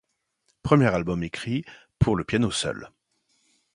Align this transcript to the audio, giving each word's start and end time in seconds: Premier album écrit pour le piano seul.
Premier 0.63 0.87
album 0.87 1.21
écrit 1.21 1.63
pour 1.99 2.15
le 2.15 2.23
piano 2.23 2.49
seul. 2.49 2.89